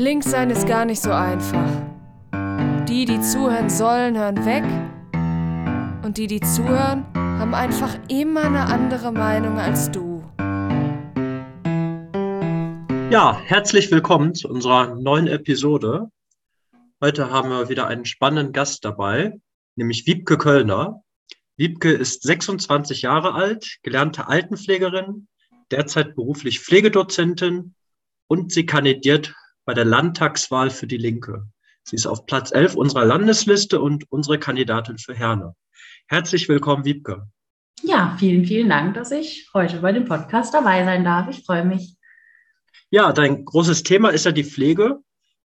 [0.00, 1.68] Links sein ist gar nicht so einfach.
[2.88, 4.64] Die, die zuhören sollen, hören weg.
[6.02, 10.24] Und die, die zuhören, haben einfach immer eine andere Meinung als du.
[13.10, 16.10] Ja, herzlich willkommen zu unserer neuen Episode.
[17.02, 19.38] Heute haben wir wieder einen spannenden Gast dabei,
[19.76, 21.02] nämlich Wiebke Kölner.
[21.58, 25.28] Wiebke ist 26 Jahre alt, gelernte Altenpflegerin,
[25.70, 27.74] derzeit beruflich Pflegedozentin
[28.28, 29.34] und sie kandidiert
[29.70, 31.46] bei der Landtagswahl für die Linke.
[31.84, 35.54] Sie ist auf Platz 11 unserer Landesliste und unsere Kandidatin für Herne.
[36.08, 37.28] Herzlich willkommen, Wiebke.
[37.80, 41.28] Ja, vielen, vielen Dank, dass ich heute bei dem Podcast dabei sein darf.
[41.28, 41.94] Ich freue mich.
[42.90, 44.98] Ja, dein großes Thema ist ja die Pflege.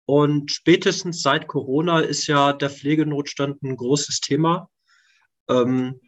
[0.04, 4.68] Und spätestens seit Corona ist ja der Pflegenotstand ein großes Thema.
[5.48, 6.00] Ähm,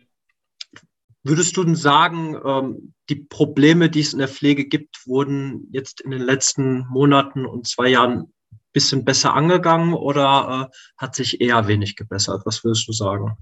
[1.23, 6.01] würdest du denn sagen, ähm, die Probleme, die es in der Pflege gibt, wurden jetzt
[6.01, 11.40] in den letzten Monaten und zwei Jahren ein bisschen besser angegangen oder äh, hat sich
[11.40, 12.43] eher wenig gebessert?
[12.45, 13.37] Was würdest du sagen?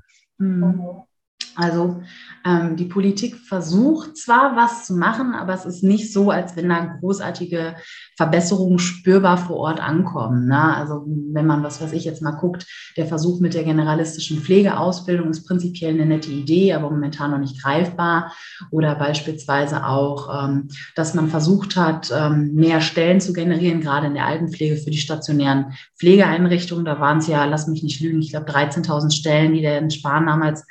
[1.58, 2.00] Also
[2.46, 6.68] ähm, die Politik versucht zwar was zu machen, aber es ist nicht so, als wenn
[6.68, 7.74] da großartige
[8.16, 10.46] Verbesserungen spürbar vor Ort ankommen.
[10.46, 10.76] Ne?
[10.76, 12.64] Also wenn man, was weiß ich, jetzt mal guckt,
[12.96, 17.60] der Versuch mit der generalistischen Pflegeausbildung ist prinzipiell eine nette Idee, aber momentan noch nicht
[17.60, 18.32] greifbar.
[18.70, 24.14] Oder beispielsweise auch, ähm, dass man versucht hat, ähm, mehr Stellen zu generieren, gerade in
[24.14, 26.84] der Altenpflege für die stationären Pflegeeinrichtungen.
[26.84, 30.26] Da waren es ja, lass mich nicht lügen, ich glaube 13.000 Stellen, die der Spahn
[30.26, 30.64] damals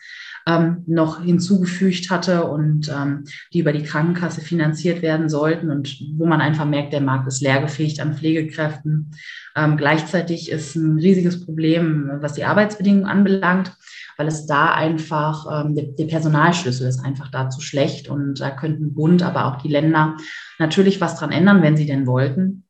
[0.47, 6.25] ähm, noch hinzugefügt hatte und ähm, die über die Krankenkasse finanziert werden sollten und wo
[6.25, 9.11] man einfach merkt, der Markt ist leergefegt an Pflegekräften.
[9.55, 13.73] Ähm, gleichzeitig ist ein riesiges Problem, was die Arbeitsbedingungen anbelangt,
[14.15, 18.49] weil es da einfach, ähm, der, der Personalschlüssel ist einfach da zu schlecht und da
[18.49, 20.15] könnten Bund, aber auch die Länder
[20.59, 22.63] natürlich was dran ändern, wenn sie denn wollten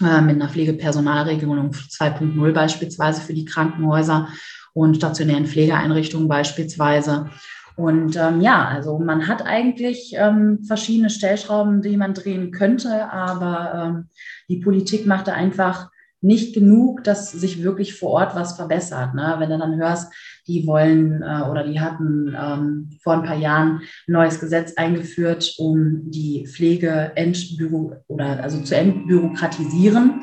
[0.00, 4.28] äh, mit einer Pflegepersonalregelung 2.0 beispielsweise für die Krankenhäuser
[4.72, 7.30] und stationären Pflegeeinrichtungen beispielsweise.
[7.76, 13.72] Und ähm, ja, also man hat eigentlich ähm, verschiedene Stellschrauben, die man drehen könnte, aber
[13.74, 14.08] ähm,
[14.48, 15.90] die Politik macht da einfach
[16.22, 19.14] nicht genug, dass sich wirklich vor Ort was verbessert.
[19.14, 19.36] Ne?
[19.38, 20.12] Wenn du dann hörst,
[20.46, 25.54] die wollen äh, oder die hatten ähm, vor ein paar Jahren ein neues Gesetz eingeführt,
[25.58, 30.22] um die Pflege entbüro oder also zu entbürokratisieren.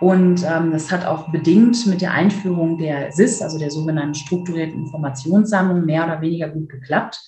[0.00, 4.80] Und ähm, das hat auch bedingt mit der Einführung der SIS, also der sogenannten strukturierten
[4.80, 7.18] Informationssammlung, mehr oder weniger gut geklappt.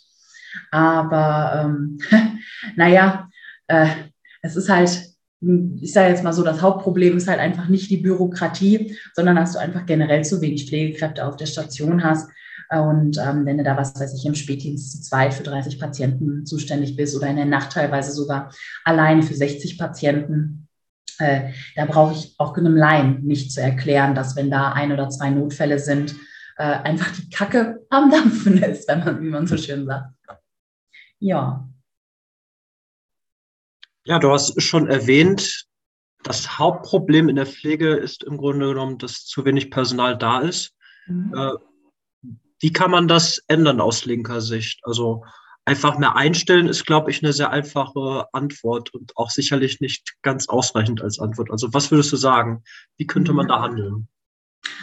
[0.70, 1.98] Aber ähm,
[2.76, 3.28] naja,
[3.68, 3.86] äh,
[4.42, 5.09] es ist halt
[5.40, 9.52] ich sage jetzt mal so, das Hauptproblem ist halt einfach nicht die Bürokratie, sondern dass
[9.52, 12.30] du einfach generell zu wenig Pflegekräfte auf der Station hast.
[12.70, 16.46] Und ähm, wenn du da, was weiß ich, im Spätdienst zu zweit für 30 Patienten
[16.46, 18.52] zuständig bist oder in der Nacht teilweise sogar
[18.84, 20.68] alleine für 60 Patienten,
[21.18, 25.08] äh, da brauche ich auch einem Laien nicht zu erklären, dass wenn da ein oder
[25.08, 26.14] zwei Notfälle sind,
[26.58, 30.14] äh, einfach die Kacke am Dampfen ist, wenn man, wie man so schön sagt.
[31.18, 31.69] Ja.
[34.04, 35.66] Ja, du hast schon erwähnt,
[36.22, 40.74] das Hauptproblem in der Pflege ist im Grunde genommen, dass zu wenig Personal da ist.
[41.06, 41.34] Mhm.
[41.34, 41.52] Äh,
[42.60, 44.80] wie kann man das ändern aus linker Sicht?
[44.82, 45.24] Also
[45.64, 50.48] einfach mehr einstellen ist, glaube ich, eine sehr einfache Antwort und auch sicherlich nicht ganz
[50.48, 51.50] ausreichend als Antwort.
[51.50, 52.62] Also was würdest du sagen?
[52.96, 53.62] Wie könnte man da mhm.
[53.62, 54.08] handeln?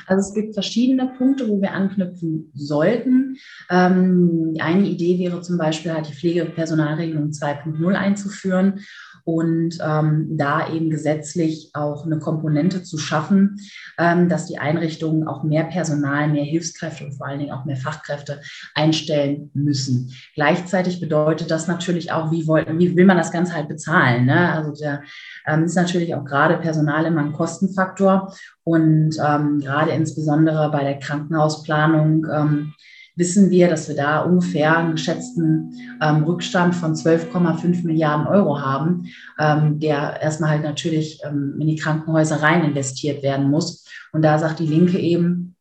[0.07, 3.37] Also es gibt verschiedene Punkte, wo wir anknüpfen sollten.
[3.69, 8.79] Ähm, eine Idee wäre zum Beispiel halt die Pflegepersonalregelung 2.0 einzuführen
[9.27, 13.59] und ähm, da eben gesetzlich auch eine Komponente zu schaffen,
[13.97, 17.75] ähm, dass die Einrichtungen auch mehr Personal, mehr Hilfskräfte und vor allen Dingen auch mehr
[17.75, 18.39] Fachkräfte
[18.73, 20.13] einstellen müssen.
[20.33, 24.27] Gleichzeitig bedeutet das natürlich auch, wie, wollen, wie will man das Ganze halt bezahlen?
[24.27, 24.53] Ne?
[24.53, 25.01] Also da
[25.45, 28.33] ähm, ist natürlich auch gerade Personal immer ein Kostenfaktor
[28.63, 32.73] und ähm, gerade insbesondere bei der Krankenhausplanung ähm,
[33.17, 39.07] wissen wir, dass wir da ungefähr einen geschätzten ähm, Rückstand von 12,5 Milliarden Euro haben,
[39.39, 43.85] ähm, der erstmal halt natürlich ähm, in die Krankenhäuser rein investiert werden muss.
[44.13, 45.55] Und da sagt die Linke eben,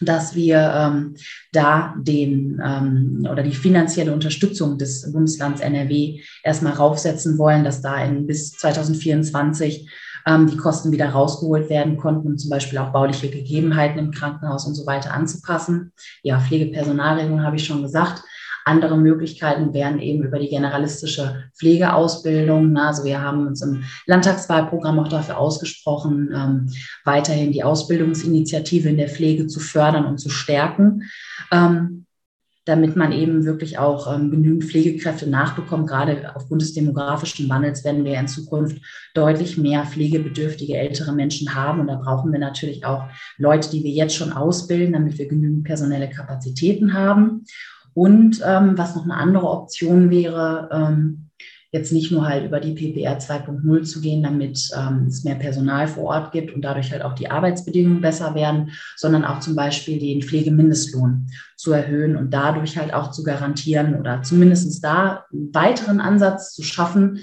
[0.00, 1.14] dass wir ähm,
[1.52, 8.02] da den ähm, oder die finanzielle Unterstützung des Bundeslands NRW erstmal raufsetzen wollen, dass da
[8.04, 9.88] in bis 2024
[10.26, 14.66] ähm, die Kosten wieder rausgeholt werden konnten, um zum Beispiel auch bauliche Gegebenheiten im Krankenhaus
[14.66, 15.92] und so weiter anzupassen.
[16.22, 18.22] Ja, Pflegepersonalregelung habe ich schon gesagt.
[18.66, 22.78] Andere Möglichkeiten wären eben über die generalistische Pflegeausbildung.
[22.78, 26.72] Also wir haben uns im Landtagswahlprogramm auch dafür ausgesprochen, ähm,
[27.04, 31.02] weiterhin die Ausbildungsinitiative in der Pflege zu fördern und zu stärken.
[31.52, 32.06] Ähm,
[32.64, 35.86] damit man eben wirklich auch ähm, genügend Pflegekräfte nachbekommt.
[35.86, 38.80] Gerade aufgrund des demografischen Wandels werden wir in Zukunft
[39.12, 41.80] deutlich mehr pflegebedürftige ältere Menschen haben.
[41.80, 43.04] Und da brauchen wir natürlich auch
[43.36, 47.44] Leute, die wir jetzt schon ausbilden, damit wir genügend personelle Kapazitäten haben.
[47.92, 51.23] Und ähm, was noch eine andere Option wäre, ähm,
[51.74, 55.88] jetzt nicht nur halt über die PPR 2.0 zu gehen, damit ähm, es mehr Personal
[55.88, 59.98] vor Ort gibt und dadurch halt auch die Arbeitsbedingungen besser werden, sondern auch zum Beispiel
[59.98, 61.26] den Pflegemindestlohn
[61.56, 66.62] zu erhöhen und dadurch halt auch zu garantieren oder zumindest da einen weiteren Ansatz zu
[66.62, 67.18] schaffen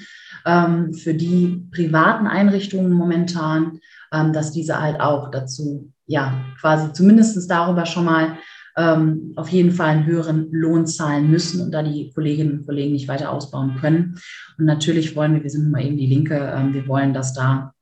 [0.46, 3.80] ähm, für die privaten Einrichtungen momentan,
[4.12, 8.38] ähm, dass diese halt auch dazu, ja, quasi zumindest darüber schon mal
[8.78, 12.94] ähm, auf jeden Fall einen höheren Lohn zahlen müssen und da die Kolleginnen und Kollegen
[12.94, 14.20] nicht weiter ausbauen können.
[14.58, 17.74] Und natürlich wollen wir, wir sind mal eben die Linke, ähm, wir wollen, dass da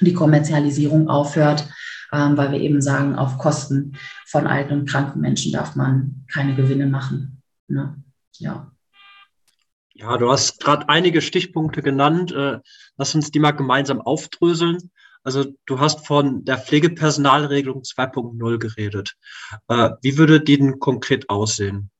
[0.00, 1.68] die Kommerzialisierung aufhört,
[2.12, 3.96] ähm, weil wir eben sagen, auf Kosten
[4.26, 7.42] von alten und kranken Menschen darf man keine Gewinne machen.
[7.68, 7.96] Ne?
[8.38, 8.70] Ja.
[9.94, 12.30] Ja, du hast gerade einige Stichpunkte genannt.
[12.30, 12.60] Äh,
[12.98, 14.90] lass uns die mal gemeinsam aufdröseln.
[15.26, 19.16] Also du hast von der Pflegepersonalregelung 2.0 geredet.
[19.66, 21.90] Äh, wie würde die denn konkret aussehen?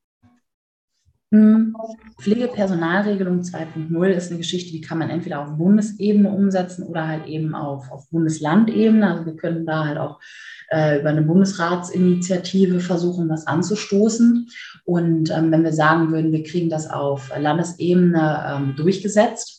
[1.33, 1.77] Hm,
[2.21, 7.57] Pflegepersonalregelung 2.0 ist eine Geschichte, die kann man entweder auf Bundesebene umsetzen oder halt eben
[7.57, 9.11] auf, auf Bundeslandebene.
[9.11, 10.21] Also wir können da halt auch
[10.71, 14.49] äh, über eine Bundesratsinitiative versuchen, was anzustoßen.
[14.85, 19.56] Und ähm, wenn wir sagen würden, wir kriegen das auf Landesebene ähm, durchgesetzt,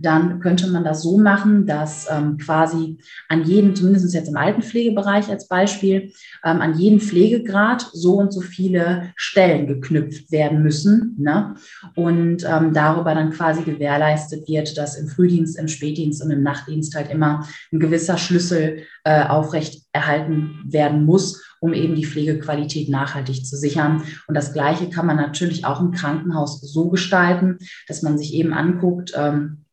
[0.00, 2.98] dann könnte man das so machen, dass ähm, quasi
[3.28, 6.12] an jeden, zumindest jetzt im Altenpflegebereich als Beispiel,
[6.44, 11.16] ähm, an jeden Pflegegrad so und so viele Stellen geknüpft werden müssen.
[11.18, 11.54] Ne?
[11.94, 16.94] Und ähm, darüber dann quasi gewährleistet wird, dass im Frühdienst, im Spätdienst und im Nachtdienst
[16.94, 23.44] halt immer ein gewisser Schlüssel äh, aufrecht erhalten werden muss, um eben die Pflegequalität nachhaltig
[23.44, 24.02] zu sichern.
[24.26, 27.58] Und das Gleiche kann man natürlich auch im Krankenhaus so gestalten,
[27.88, 29.69] dass man sich eben anguckt, ähm, äh,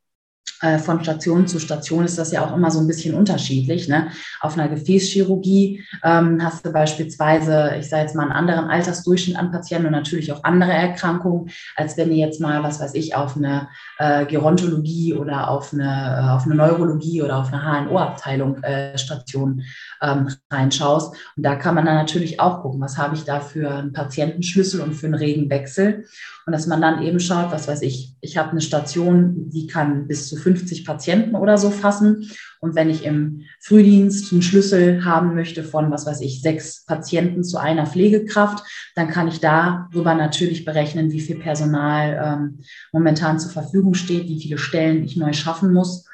[0.83, 3.87] von Station zu Station ist das ja auch immer so ein bisschen unterschiedlich.
[3.87, 4.07] Ne?
[4.41, 9.51] Auf einer Gefäßchirurgie ähm, hast du beispielsweise, ich sage jetzt mal, einen anderen Altersdurchschnitt an
[9.51, 13.37] Patienten und natürlich auch andere Erkrankungen, als wenn du jetzt mal, was weiß ich, auf
[13.37, 13.67] eine
[13.99, 19.63] äh, Gerontologie oder auf eine, äh, auf eine Neurologie oder auf eine HNO-Abteilung äh, Station
[20.01, 21.15] ähm, reinschaust.
[21.35, 24.81] Und da kann man dann natürlich auch gucken, was habe ich da für einen Patientenschlüssel
[24.81, 26.05] und für einen regen Wechsel.
[26.45, 30.07] Und dass man dann eben schaut, was weiß ich, ich habe eine Station, die kann
[30.07, 32.31] bis zu 50 Patienten oder so fassen.
[32.59, 37.43] Und wenn ich im Frühdienst einen Schlüssel haben möchte von, was weiß ich, sechs Patienten
[37.43, 38.63] zu einer Pflegekraft,
[38.95, 42.59] dann kann ich darüber natürlich berechnen, wie viel Personal ähm,
[42.93, 46.05] momentan zur Verfügung steht, wie viele Stellen ich neu schaffen muss.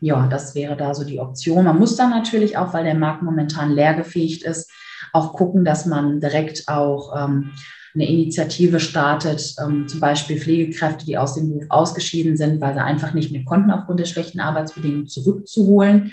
[0.00, 1.64] Ja, das wäre da so die Option.
[1.64, 4.70] Man muss dann natürlich auch, weil der Markt momentan leergefähigt ist,
[5.12, 7.52] auch gucken, dass man direkt auch ähm,
[7.98, 12.82] eine Initiative startet, ähm, zum Beispiel Pflegekräfte, die aus dem Beruf ausgeschieden sind, weil sie
[12.82, 16.12] einfach nicht mehr konnten aufgrund der schlechten Arbeitsbedingungen zurückzuholen.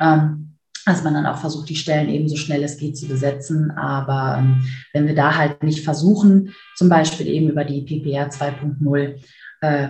[0.00, 0.56] Ähm,
[0.86, 3.70] dass man dann auch versucht, die Stellen eben so schnell es geht zu besetzen.
[3.70, 9.16] Aber ähm, wenn wir da halt nicht versuchen, zum Beispiel eben über die PPR 2.0
[9.60, 9.88] äh,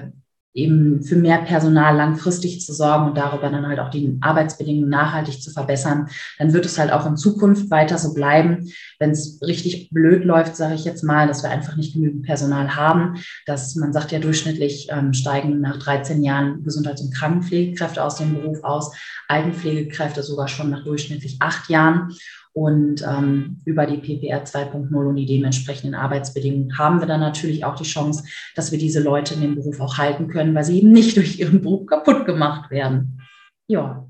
[0.53, 5.41] eben für mehr Personal langfristig zu sorgen und darüber dann halt auch die Arbeitsbedingungen nachhaltig
[5.41, 6.09] zu verbessern,
[6.39, 8.69] dann wird es halt auch in Zukunft weiter so bleiben.
[8.99, 12.75] Wenn es richtig blöd läuft, sage ich jetzt mal, dass wir einfach nicht genügend Personal
[12.75, 18.17] haben, dass man sagt ja durchschnittlich ähm, steigen nach 13 Jahren Gesundheits- und Krankenpflegekräfte aus
[18.17, 18.93] dem Beruf aus,
[19.29, 22.13] Altenpflegekräfte sogar schon nach durchschnittlich acht Jahren.
[22.53, 27.77] Und ähm, über die PPR 2.0 und die dementsprechenden Arbeitsbedingungen haben wir dann natürlich auch
[27.77, 28.25] die Chance,
[28.57, 31.39] dass wir diese Leute in dem Beruf auch halten können, weil sie eben nicht durch
[31.39, 33.23] ihren Beruf kaputt gemacht werden.
[33.69, 34.09] Ja.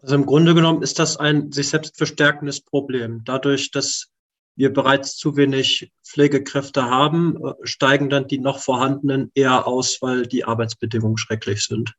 [0.00, 3.22] Also im Grunde genommen ist das ein sich selbst verstärkendes Problem.
[3.24, 4.08] Dadurch, dass
[4.56, 10.26] wir bereits zu wenig Pflegekräfte haben, äh, steigen dann die noch vorhandenen eher aus, weil
[10.26, 11.94] die Arbeitsbedingungen schrecklich sind.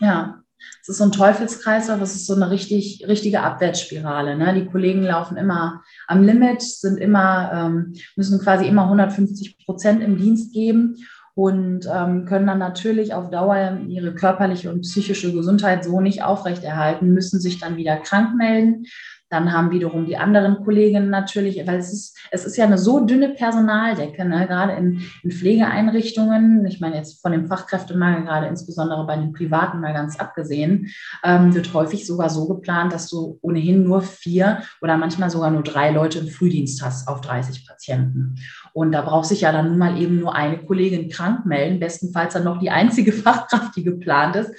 [0.00, 0.41] Ja,
[0.82, 4.36] es ist so ein Teufelskreislauf, es ist so eine richtig, richtige Abwärtsspirale.
[4.36, 4.52] Ne?
[4.54, 10.18] Die Kollegen laufen immer am Limit, sind immer, ähm, müssen quasi immer 150 Prozent im
[10.18, 10.96] Dienst geben
[11.34, 17.14] und ähm, können dann natürlich auf Dauer ihre körperliche und psychische Gesundheit so nicht aufrechterhalten,
[17.14, 18.86] müssen sich dann wieder krank melden,
[19.32, 23.00] dann haben wiederum die anderen Kolleginnen natürlich, weil es ist, es ist ja eine so
[23.00, 24.46] dünne Personaldecke, ne?
[24.46, 29.80] gerade in, in Pflegeeinrichtungen, ich meine jetzt von dem Fachkräftemangel, gerade insbesondere bei den Privaten
[29.80, 30.88] mal ganz abgesehen,
[31.24, 35.62] ähm, wird häufig sogar so geplant, dass du ohnehin nur vier oder manchmal sogar nur
[35.62, 38.34] drei Leute im Frühdienst hast auf 30 Patienten.
[38.74, 42.34] Und da braucht sich ja dann nun mal eben nur eine Kollegin krank melden, bestenfalls
[42.34, 44.50] dann noch die einzige Fachkraft, die geplant ist.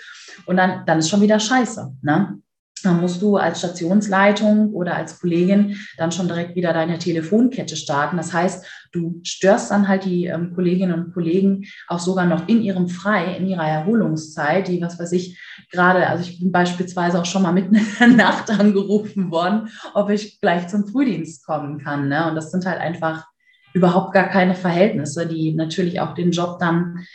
[0.48, 1.96] Und dann, dann ist schon wieder scheiße.
[2.02, 2.40] Ne?
[2.84, 8.18] Dann musst du als Stationsleitung oder als Kollegin dann schon direkt wieder deine Telefonkette starten.
[8.18, 12.62] Das heißt, du störst dann halt die ähm, Kolleginnen und Kollegen auch sogar noch in
[12.62, 15.40] ihrem Frei, in ihrer Erholungszeit, die, was weiß ich,
[15.72, 20.10] gerade, also ich bin beispielsweise auch schon mal mitten in der Nacht angerufen worden, ob
[20.10, 22.10] ich gleich zum Frühdienst kommen kann.
[22.10, 22.28] Ne?
[22.30, 23.26] Und das sind halt einfach
[23.74, 27.06] überhaupt gar keine Verhältnisse, die natürlich auch den Job dann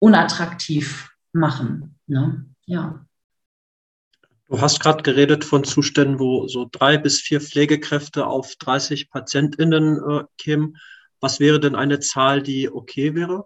[0.00, 1.96] unattraktiv machen.
[2.06, 2.46] Ne?
[2.66, 3.04] Ja.
[4.48, 9.98] Du hast gerade geredet von Zuständen, wo so drei bis vier Pflegekräfte auf 30 PatientInnen
[9.98, 10.78] äh, kämen.
[11.20, 13.44] Was wäre denn eine Zahl, die okay wäre?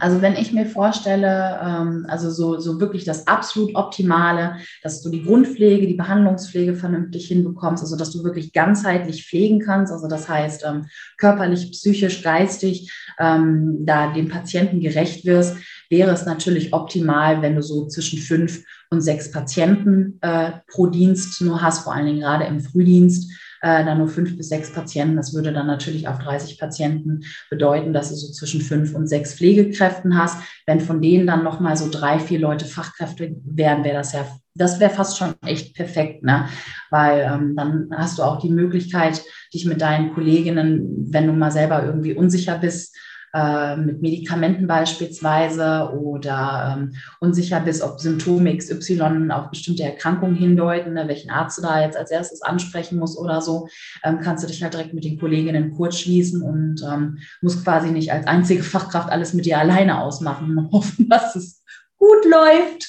[0.00, 5.10] Also wenn ich mir vorstelle, ähm, also so, so wirklich das absolut Optimale, dass du
[5.10, 10.28] die Grundpflege, die Behandlungspflege vernünftig hinbekommst, also dass du wirklich ganzheitlich pflegen kannst, also das
[10.28, 10.86] heißt ähm,
[11.18, 15.56] körperlich, psychisch, geistig, ähm, da dem Patienten gerecht wirst,
[15.90, 21.40] wäre es natürlich optimal, wenn du so zwischen fünf und sechs Patienten äh, pro Dienst
[21.40, 23.32] nur hast, vor allen Dingen gerade im Frühdienst
[23.64, 25.16] äh, dann nur fünf bis sechs Patienten.
[25.16, 29.34] Das würde dann natürlich auf 30 Patienten bedeuten, dass du so zwischen fünf und sechs
[29.34, 30.36] Pflegekräften hast.
[30.66, 34.80] Wenn von denen dann nochmal so drei, vier Leute Fachkräfte wären, wäre das ja, das
[34.80, 36.46] wäre fast schon echt perfekt, ne?
[36.90, 39.22] Weil ähm, dann hast du auch die Möglichkeit,
[39.54, 42.94] dich mit deinen Kolleginnen, wenn du mal selber irgendwie unsicher bist,
[43.34, 50.94] äh, mit Medikamenten beispielsweise oder ähm, unsicher bist, ob Symptome XY auf bestimmte Erkrankungen hindeuten,
[50.94, 53.68] ne, welchen Arzt du da jetzt als erstes ansprechen musst oder so,
[54.04, 57.90] ähm, kannst du dich halt direkt mit den Kolleginnen kurz schließen und ähm, musst quasi
[57.90, 61.62] nicht als einzige Fachkraft alles mit dir alleine ausmachen und hoffen, dass es
[61.98, 62.88] gut läuft.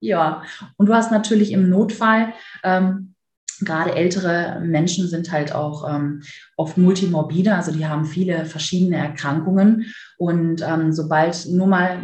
[0.00, 0.42] Ja,
[0.78, 2.32] und du hast natürlich im Notfall
[2.64, 3.14] ähm,
[3.60, 6.22] gerade ältere Menschen sind halt auch ähm,
[6.56, 9.92] oft multimorbide, also die haben viele verschiedene Erkrankungen.
[10.18, 12.00] Und ähm, sobald nur mal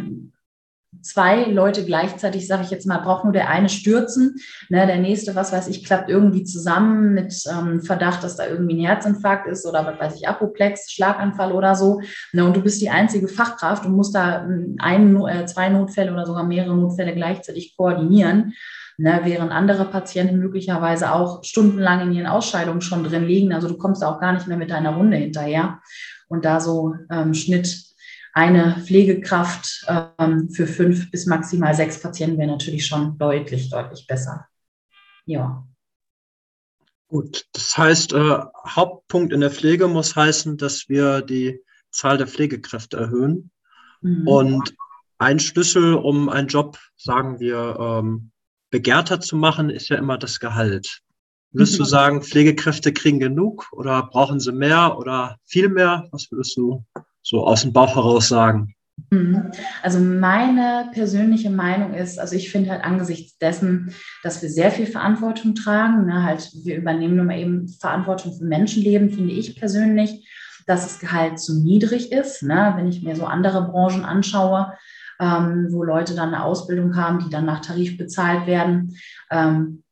[1.01, 4.35] zwei Leute gleichzeitig, sage ich jetzt mal, braucht nur der eine stürzen,
[4.69, 8.75] ne, der nächste, was weiß ich, klappt irgendwie zusammen mit ähm, Verdacht, dass da irgendwie
[8.75, 12.01] ein Herzinfarkt ist oder was weiß ich, Apoplex, Schlaganfall oder so.
[12.33, 16.11] Ne, und du bist die einzige Fachkraft und musst da ähm, ein, äh, zwei Notfälle
[16.11, 18.53] oder sogar mehrere Notfälle gleichzeitig koordinieren.
[19.01, 23.53] Ne, während andere Patienten möglicherweise auch stundenlang in ihren Ausscheidungen schon drin liegen.
[23.53, 25.79] Also du kommst auch gar nicht mehr mit deiner Runde hinterher.
[26.27, 27.81] Und da so ähm, Schnitt
[28.33, 34.49] eine Pflegekraft ähm, für fünf bis maximal sechs Patienten wäre natürlich schon deutlich, deutlich besser.
[35.25, 35.65] Ja.
[37.07, 42.27] Gut, das heißt, äh, Hauptpunkt in der Pflege muss heißen, dass wir die Zahl der
[42.27, 43.49] Pflegekräfte erhöhen.
[44.01, 44.27] Mhm.
[44.27, 44.75] Und
[45.19, 48.31] ein Schlüssel, um einen Job, sagen wir, ähm,
[48.71, 51.01] begehrter zu machen, ist ja immer das Gehalt.
[51.51, 51.87] Würdest du mhm.
[51.87, 56.07] sagen, Pflegekräfte kriegen genug oder brauchen sie mehr oder viel mehr?
[56.11, 56.85] Was würdest du
[57.23, 58.75] so aus dem Bauch heraus sagen?
[59.09, 59.51] Mhm.
[59.81, 64.85] Also meine persönliche Meinung ist, also ich finde halt angesichts dessen, dass wir sehr viel
[64.85, 70.27] Verantwortung tragen, ne, halt wir übernehmen nun mal eben Verantwortung für Menschenleben, finde ich persönlich,
[70.67, 72.43] dass das Gehalt zu niedrig ist.
[72.43, 72.73] Ne?
[72.75, 74.73] Wenn ich mir so andere Branchen anschaue,
[75.19, 78.95] ähm, wo Leute dann eine Ausbildung haben, die dann nach Tarif bezahlt werden.
[79.29, 79.83] Ähm,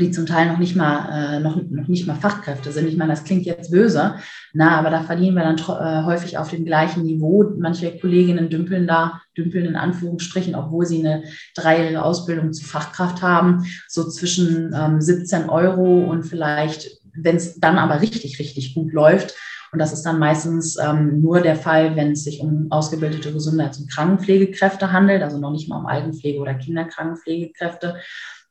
[0.00, 2.88] die zum Teil noch nicht mal äh, noch, noch nicht mal Fachkräfte sind.
[2.88, 4.16] Ich meine, das klingt jetzt böse,
[4.52, 7.44] na, aber da verdienen wir dann äh, häufig auf dem gleichen Niveau.
[7.58, 13.64] Manche Kolleginnen dümpeln da, dümpeln in Anführungsstrichen, obwohl sie eine dreijährige Ausbildung zur Fachkraft haben,
[13.88, 19.34] so zwischen ähm, 17 Euro und vielleicht, wenn es dann aber richtig, richtig gut läuft,
[19.74, 23.80] und das ist dann meistens ähm, nur der Fall, wenn es sich um ausgebildete Gesundheits-
[23.80, 27.96] und Krankenpflegekräfte handelt, also noch nicht mal um Altenpflege- oder Kinderkrankenpflegekräfte,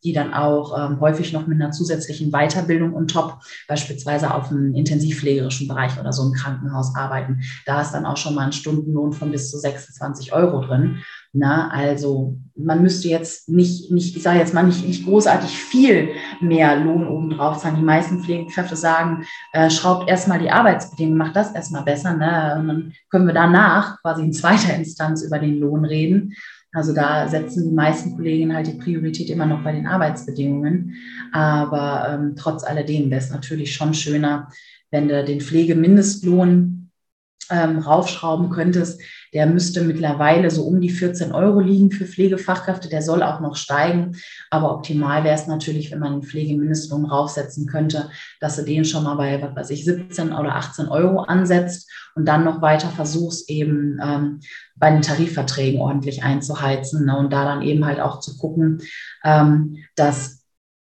[0.03, 3.39] die dann auch ähm, häufig noch mit einer zusätzlichen Weiterbildung und top
[3.69, 7.39] beispielsweise auf einem intensivpflegerischen Bereich oder so im Krankenhaus arbeiten.
[7.65, 11.03] Da ist dann auch schon mal ein Stundenlohn von bis zu 26 Euro drin.
[11.35, 16.09] Na, also man müsste jetzt nicht, nicht ich sage jetzt mal nicht, nicht großartig viel
[16.39, 17.77] mehr Lohn obendrauf zahlen.
[17.77, 22.13] Die meisten Pflegekräfte sagen, äh, schraubt erstmal die Arbeitsbedingungen, macht das erstmal besser.
[22.13, 22.57] Ne?
[22.59, 26.33] Und dann können wir danach quasi in zweiter Instanz über den Lohn reden.
[26.71, 30.95] Also da setzen die meisten Kolleginnen halt die Priorität immer noch bei den Arbeitsbedingungen.
[31.31, 34.49] Aber ähm, trotz alledem wäre es natürlich schon schöner,
[34.91, 36.82] wenn du den Pflegemindestlohn
[37.49, 39.01] ähm, raufschrauben könntest,
[39.33, 42.87] der müsste mittlerweile so um die 14 Euro liegen für Pflegefachkräfte.
[42.87, 44.15] Der soll auch noch steigen.
[44.51, 48.09] Aber optimal wäre es natürlich, wenn man den Pflegemindestlohn raufsetzen könnte,
[48.39, 52.27] dass du den schon mal bei, was weiß ich, 17 oder 18 Euro ansetzt und
[52.27, 54.39] dann noch weiter versuchst, eben ähm,
[54.75, 57.17] bei den Tarifverträgen ordentlich einzuheizen ne?
[57.17, 58.81] und da dann eben halt auch zu gucken,
[59.23, 60.42] ähm, dass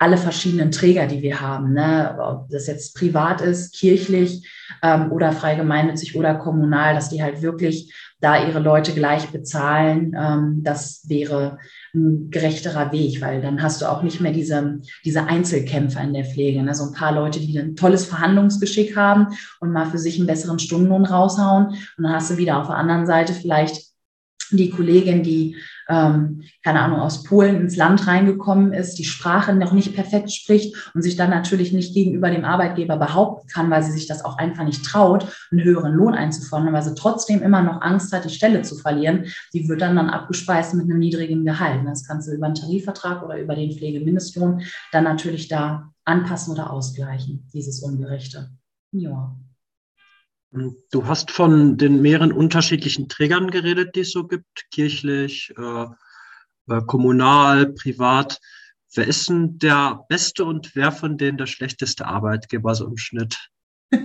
[0.04, 2.18] alle verschiedenen Träger, die wir haben, ne?
[2.20, 4.46] ob das jetzt privat ist, kirchlich
[4.82, 10.14] ähm, oder frei gemeinnützig oder kommunal, dass die halt wirklich da ihre Leute gleich bezahlen.
[10.20, 11.58] Ähm, das wäre
[11.96, 16.26] ein gerechterer Weg, weil dann hast du auch nicht mehr diese, diese Einzelkämpfer in der
[16.26, 16.62] Pflege.
[16.62, 16.76] Ne?
[16.76, 19.28] So ein paar Leute, die ein tolles Verhandlungsgeschick haben
[19.62, 21.68] und mal für sich einen besseren Stundenlohn raushauen.
[21.68, 23.93] Und dann hast du wieder auf der anderen Seite vielleicht
[24.58, 25.56] die Kollegin, die,
[25.90, 30.76] ähm, keine Ahnung, aus Polen ins Land reingekommen ist, die Sprache noch nicht perfekt spricht
[30.94, 34.38] und sich dann natürlich nicht gegenüber dem Arbeitgeber behaupten kann, weil sie sich das auch
[34.38, 38.30] einfach nicht traut, einen höheren Lohn einzufordern, weil sie trotzdem immer noch Angst hat, die
[38.30, 41.82] Stelle zu verlieren, die wird dann dann abgespeist mit einem niedrigen Gehalt.
[41.86, 46.72] Das kannst du über einen Tarifvertrag oder über den Pflegemindestlohn dann natürlich da anpassen oder
[46.72, 48.50] ausgleichen, dieses Ungerechte.
[48.92, 49.36] Ja.
[50.92, 55.86] Du hast von den mehreren unterschiedlichen Trägern geredet, die es so gibt, kirchlich, äh,
[56.70, 58.40] äh, kommunal, privat.
[58.94, 63.50] Wer ist denn der beste und wer von denen der schlechteste Arbeitgeber so im Schnitt?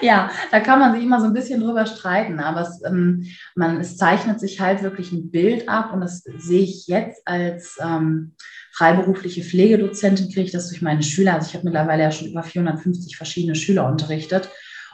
[0.00, 3.80] ja, da kann man sich immer so ein bisschen drüber streiten, aber es, ähm, man,
[3.80, 8.36] es zeichnet sich halt wirklich ein Bild ab und das sehe ich jetzt als ähm,
[8.72, 11.34] freiberufliche Pflegedozentin, kriege ich das durch meine Schüler.
[11.34, 14.48] Also ich habe mittlerweile ja schon über 450 verschiedene Schüler unterrichtet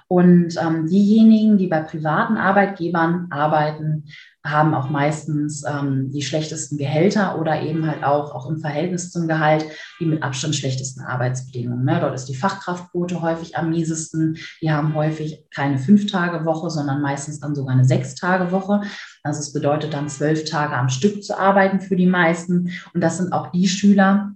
[0.09, 4.05] und ähm, diejenigen, die bei privaten Arbeitgebern arbeiten,
[4.45, 9.27] haben auch meistens ähm, die schlechtesten Gehälter oder eben halt auch, auch im Verhältnis zum
[9.27, 9.65] Gehalt
[9.99, 11.85] die mit Abstand schlechtesten Arbeitsbedingungen.
[11.85, 11.99] Ne?
[12.01, 14.37] Dort ist die Fachkraftquote häufig am miesesten.
[14.61, 18.83] Die haben häufig keine Fünf-Tage-Woche, sondern meistens dann sogar eine Sechs-Tage-Woche.
[19.23, 22.71] Also es bedeutet dann zwölf Tage am Stück zu arbeiten für die meisten.
[22.93, 24.35] Und das sind auch die Schüler,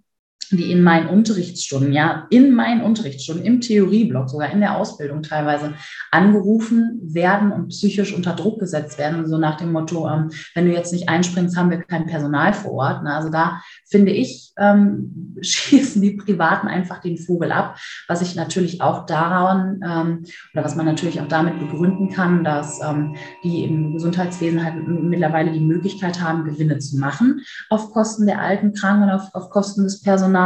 [0.57, 5.75] die in meinen Unterrichtsstunden, ja, in meinen Unterrichtsstunden, im Theorieblock, sogar in der Ausbildung teilweise
[6.11, 10.73] angerufen werden und psychisch unter Druck gesetzt werden, so nach dem Motto, ähm, wenn du
[10.73, 13.05] jetzt nicht einspringst, haben wir kein Personal vor Ort.
[13.05, 13.15] Ne?
[13.15, 17.79] Also da finde ich, ähm, schießen die Privaten einfach den Vogel ab,
[18.09, 20.25] was ich natürlich auch daran ähm,
[20.55, 25.53] oder was man natürlich auch damit begründen kann, dass ähm, die im Gesundheitswesen halt mittlerweile
[25.53, 30.01] die Möglichkeit haben, Gewinne zu machen auf Kosten der alten Kranken, auf, auf Kosten des
[30.01, 30.38] Personals.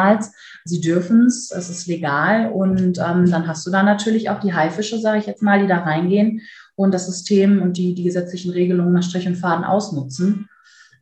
[0.64, 4.54] Sie dürfen es, es ist legal und ähm, dann hast du da natürlich auch die
[4.54, 6.40] Haifische, sage ich jetzt mal, die da reingehen
[6.76, 10.48] und das System und die, die gesetzlichen Regelungen nach Strich und Faden ausnutzen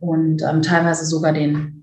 [0.00, 1.80] und ähm, teilweise sogar den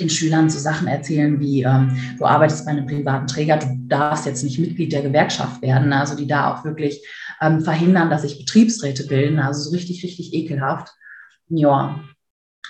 [0.00, 4.26] den Schülern so Sachen erzählen wie, ähm, du arbeitest bei einem privaten Träger, du darfst
[4.26, 7.06] jetzt nicht Mitglied der Gewerkschaft werden, also die da auch wirklich
[7.40, 10.92] ähm, verhindern, dass sich Betriebsräte bilden, also so richtig, richtig ekelhaft.
[11.48, 12.00] Ja.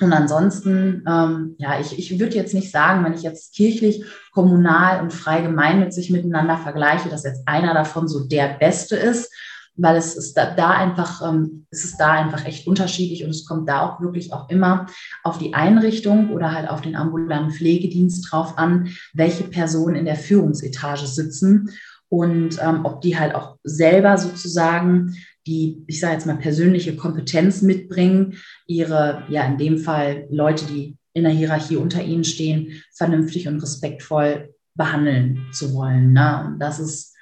[0.01, 5.01] Und ansonsten, ähm, ja, ich, ich würde jetzt nicht sagen, wenn ich jetzt kirchlich, kommunal
[5.03, 9.33] und frei gemeinnützig miteinander vergleiche, dass jetzt einer davon so der Beste ist,
[9.77, 13.47] weil es ist da, da einfach, ähm, es ist da einfach echt unterschiedlich und es
[13.47, 14.87] kommt da auch wirklich auch immer
[15.23, 20.17] auf die Einrichtung oder halt auf den ambulanten Pflegedienst drauf an, welche Personen in der
[20.17, 21.71] Führungsetage sitzen
[22.09, 27.63] und ähm, ob die halt auch selber sozusagen die, ich sage jetzt mal, persönliche Kompetenz
[27.63, 28.35] mitbringen,
[28.67, 33.61] ihre, ja, in dem Fall Leute, die in der Hierarchie unter ihnen stehen, vernünftig und
[33.61, 36.13] respektvoll behandeln zu wollen.
[36.13, 36.45] Ne?
[36.47, 37.17] Und das ist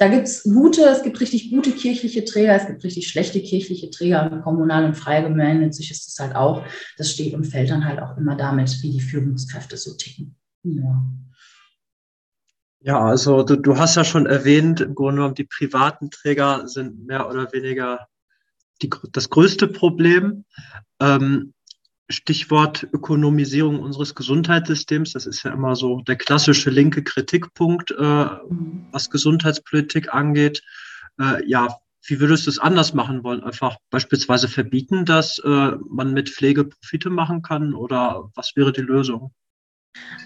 [0.00, 3.90] da gibt es gute, es gibt richtig gute kirchliche Träger, es gibt richtig schlechte kirchliche
[3.90, 6.64] Träger, kommunal und frei gemeinnützig ist es halt auch.
[6.96, 10.36] Das steht und fällt dann halt auch immer damit, wie die Führungskräfte so ticken.
[10.62, 11.04] Ja.
[12.82, 17.06] Ja, also du, du hast ja schon erwähnt, im Grunde genommen, die privaten Träger sind
[17.06, 18.08] mehr oder weniger
[18.80, 20.44] die, das größte Problem.
[20.98, 21.52] Ähm,
[22.08, 25.12] Stichwort Ökonomisierung unseres Gesundheitssystems.
[25.12, 28.86] Das ist ja immer so der klassische linke Kritikpunkt, äh, mhm.
[28.90, 30.62] was Gesundheitspolitik angeht.
[31.20, 33.42] Äh, ja, wie würdest du es anders machen wollen?
[33.42, 38.80] Einfach beispielsweise verbieten, dass äh, man mit Pflege Profite machen kann oder was wäre die
[38.80, 39.32] Lösung?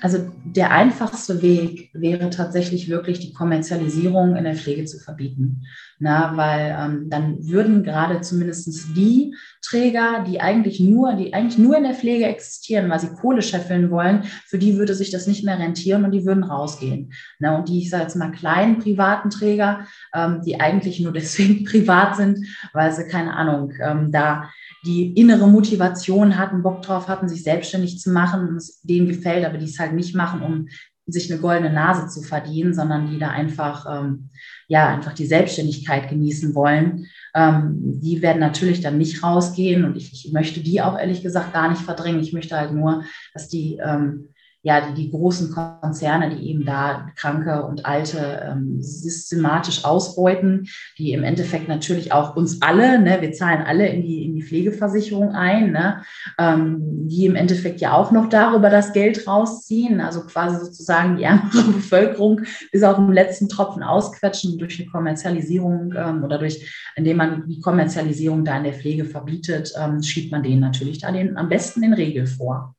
[0.00, 5.62] Also der einfachste Weg wäre tatsächlich wirklich die Kommerzialisierung in der Pflege zu verbieten.
[5.98, 11.76] Na, weil ähm, dann würden gerade zumindest die Träger, die eigentlich nur, die eigentlich nur
[11.76, 15.44] in der Pflege existieren, weil sie Kohle scheffeln wollen, für die würde sich das nicht
[15.44, 17.12] mehr rentieren und die würden rausgehen.
[17.38, 21.64] Na, und die, ich sage jetzt mal, kleinen privaten Träger, ähm, die eigentlich nur deswegen
[21.64, 22.38] privat sind,
[22.72, 24.50] weil sie, keine Ahnung, ähm, da
[24.84, 29.66] die innere Motivation hatten, Bock drauf hatten, sich selbstständig zu machen denen gefällt, aber die
[29.66, 30.68] es halt nicht machen, um
[31.06, 34.30] sich eine goldene Nase zu verdienen, sondern die da einfach, ähm,
[34.68, 37.06] ja, einfach die Selbstständigkeit genießen wollen.
[37.34, 41.52] Ähm, die werden natürlich dann nicht rausgehen und ich, ich, möchte die auch ehrlich gesagt
[41.52, 42.20] gar nicht verdrängen.
[42.20, 44.28] Ich möchte halt nur, dass die ähm,
[44.64, 51.12] ja, die, die großen Konzerne, die eben da Kranke und Alte ähm, systematisch ausbeuten, die
[51.12, 55.32] im Endeffekt natürlich auch uns alle, ne, wir zahlen alle in die, in die Pflegeversicherung
[55.32, 56.02] ein, ne,
[56.38, 61.24] ähm, die im Endeffekt ja auch noch darüber das Geld rausziehen, also quasi sozusagen die
[61.24, 62.40] ärmere Bevölkerung
[62.72, 67.60] bis auf den letzten Tropfen ausquetschen durch eine Kommerzialisierung ähm, oder durch, indem man die
[67.60, 71.82] Kommerzialisierung da in der Pflege verbietet, ähm, schiebt man denen natürlich da den, am besten
[71.82, 72.74] den Regel vor.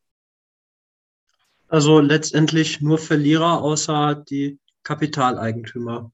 [1.76, 6.10] Also letztendlich nur Verlierer außer die Kapitaleigentümer.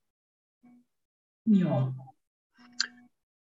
[1.45, 1.93] Ja.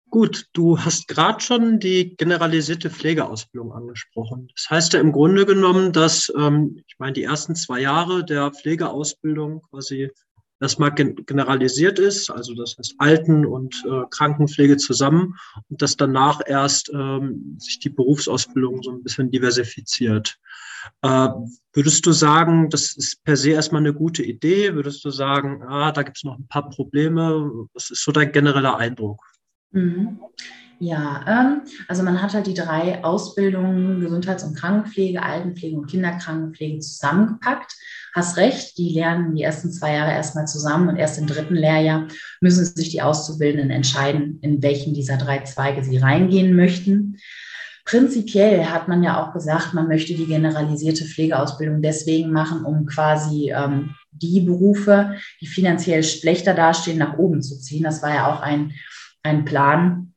[0.08, 4.48] Gut, du hast gerade schon die generalisierte Pflegeausbildung angesprochen.
[4.56, 8.50] Das heißt ja im Grunde genommen, dass, ähm, ich meine, die ersten zwei Jahre der
[8.50, 10.10] Pflegeausbildung quasi
[10.58, 15.34] erstmal generalisiert ist, also das heißt Alten- und äh, Krankenpflege zusammen
[15.68, 20.38] und dass danach erst ähm, sich die Berufsausbildung so ein bisschen diversifiziert.
[21.02, 21.28] Äh,
[21.72, 24.74] würdest du sagen, das ist per se erstmal eine gute Idee?
[24.74, 27.68] Würdest du sagen, ah, da gibt es noch ein paar Probleme?
[27.74, 29.20] Was ist so dein genereller Eindruck?
[29.72, 30.18] Mhm.
[30.78, 36.80] Ja, ähm, also man hat halt die drei Ausbildungen Gesundheits- und Krankenpflege, Altenpflege und Kinderkrankenpflege
[36.80, 37.74] zusammengepackt.
[38.14, 42.08] Hast recht, die lernen die ersten zwei Jahre erstmal zusammen und erst im dritten Lehrjahr
[42.40, 47.18] müssen sich die Auszubildenden entscheiden, in welchen dieser drei Zweige sie reingehen möchten.
[47.86, 53.52] Prinzipiell hat man ja auch gesagt, man möchte die generalisierte Pflegeausbildung deswegen machen, um quasi
[53.52, 57.84] ähm, die Berufe, die finanziell schlechter dastehen, nach oben zu ziehen.
[57.84, 58.72] Das war ja auch ein,
[59.22, 60.12] ein Plan,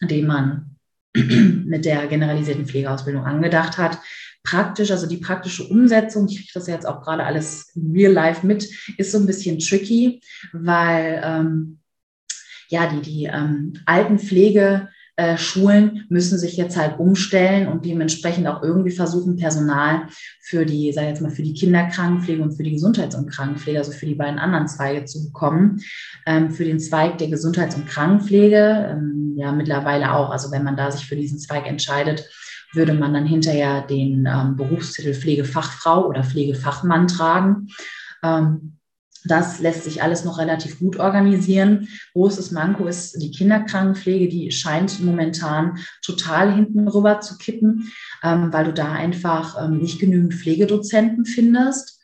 [0.00, 0.76] den man
[1.14, 3.98] mit der generalisierten Pflegeausbildung angedacht hat.
[4.44, 8.46] Praktisch, also die praktische Umsetzung, ich kriege das jetzt auch gerade alles in Real Life
[8.46, 10.20] mit, ist so ein bisschen tricky,
[10.52, 11.80] weil ähm,
[12.68, 14.88] ja die, die ähm, Altenpflege
[15.20, 20.06] äh, Schulen müssen sich jetzt halt umstellen und dementsprechend auch irgendwie versuchen, Personal
[20.40, 23.92] für die, sag jetzt mal, für die Kinderkrankenpflege und für die Gesundheits- und Krankenpflege, also
[23.92, 25.82] für die beiden anderen Zweige zu bekommen.
[26.24, 30.30] Ähm, für den Zweig der Gesundheits- und Krankenpflege, ähm, ja, mittlerweile auch.
[30.30, 32.26] Also wenn man da sich für diesen Zweig entscheidet,
[32.72, 37.68] würde man dann hinterher den ähm, Berufstitel Pflegefachfrau oder Pflegefachmann tragen.
[38.22, 38.79] Ähm,
[39.24, 41.88] das lässt sich alles noch relativ gut organisieren.
[42.12, 48.64] Großes Manko ist die Kinderkrankenpflege, die scheint momentan total hinten rüber zu kippen, ähm, weil
[48.64, 52.00] du da einfach ähm, nicht genügend Pflegedozenten findest.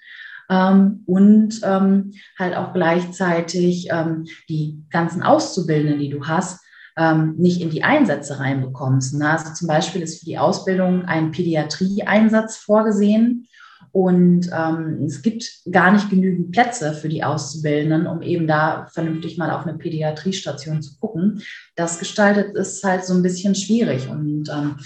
[0.49, 6.61] Ähm, und ähm, halt auch gleichzeitig ähm, die ganzen Auszubildenden, die du hast,
[6.97, 9.19] ähm, nicht in die Einsätze reinbekommst.
[9.19, 9.31] Ne?
[9.31, 13.49] Also zum Beispiel ist für die Ausbildung ein Pädiatrie-Einsatz vorgesehen.
[13.93, 19.39] Und ähm, es gibt gar nicht genügend Plätze für die Auszubildenden, um eben da vernünftig
[19.39, 21.43] mal auf eine Pädiatriestation zu gucken.
[21.75, 24.09] Das gestaltet ist halt so ein bisschen schwierig.
[24.09, 24.77] Und ähm,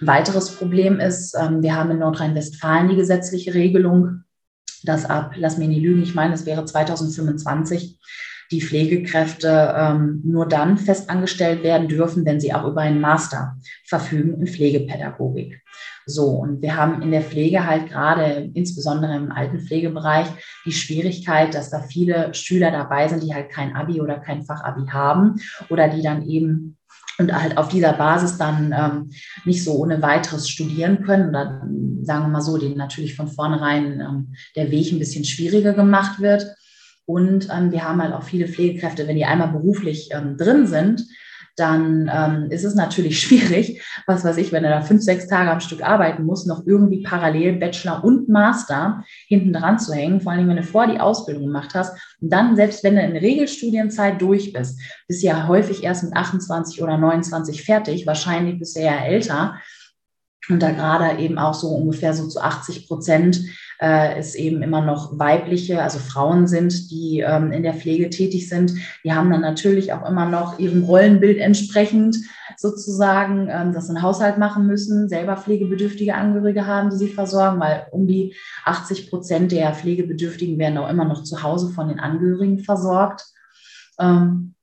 [0.00, 4.24] ein weiteres Problem ist, ähm, wir haben in Nordrhein-Westfalen die gesetzliche Regelung,
[4.84, 7.98] dass ab, lass mich nicht lügen, ich meine, es wäre 2025,
[8.50, 14.40] die Pflegekräfte ähm, nur dann festangestellt werden dürfen, wenn sie auch über einen Master verfügen
[14.40, 15.62] in Pflegepädagogik.
[16.06, 20.26] So, und wir haben in der Pflege halt gerade, insbesondere im Altenpflegebereich,
[20.64, 24.86] die Schwierigkeit, dass da viele Schüler dabei sind, die halt kein Abi oder kein Fachabi
[24.90, 25.36] haben
[25.68, 26.76] oder die dann eben
[27.18, 29.10] und halt auf dieser Basis dann ähm,
[29.44, 31.62] nicht so ohne weiteres studieren können oder
[32.02, 36.20] sagen wir mal so, denen natürlich von vornherein ähm, der Weg ein bisschen schwieriger gemacht
[36.20, 36.46] wird.
[37.04, 41.04] Und ähm, wir haben halt auch viele Pflegekräfte, wenn die einmal beruflich ähm, drin sind,
[41.56, 45.50] dann ähm, ist es natürlich schwierig, was weiß ich, wenn er da fünf, sechs Tage
[45.50, 50.32] am Stück arbeiten muss, noch irgendwie parallel Bachelor und Master hinten dran zu hängen, vor
[50.32, 54.20] allem wenn du vorher die Ausbildung gemacht hast und dann, selbst wenn du in Regelstudienzeit
[54.20, 58.80] durch bist, bist du ja häufig erst mit 28 oder 29 fertig, wahrscheinlich bist du
[58.80, 59.60] ja älter.
[60.48, 63.40] Und da gerade eben auch so ungefähr so zu 80 Prozent
[63.80, 68.48] äh, es eben immer noch weibliche, also Frauen sind, die ähm, in der Pflege tätig
[68.48, 68.74] sind.
[69.04, 72.16] Die haben dann natürlich auch immer noch ihrem Rollenbild entsprechend
[72.58, 77.86] sozusagen ähm, das einen Haushalt machen müssen, selber pflegebedürftige Angehörige haben, die sie versorgen, weil
[77.90, 78.34] um die
[78.66, 83.24] 80 Prozent der Pflegebedürftigen werden auch immer noch zu Hause von den Angehörigen versorgt.
[83.98, 84.54] Ähm,